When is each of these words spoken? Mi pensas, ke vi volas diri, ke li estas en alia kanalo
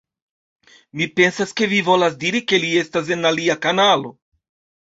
Mi 1.01 1.07
pensas, 1.19 1.53
ke 1.61 1.69
vi 1.75 1.81
volas 1.89 2.17
diri, 2.25 2.43
ke 2.53 2.63
li 2.65 2.73
estas 2.83 3.15
en 3.17 3.33
alia 3.33 3.61
kanalo 3.67 4.17